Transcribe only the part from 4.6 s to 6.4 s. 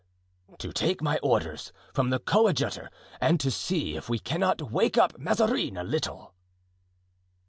wake up Mazarin a little."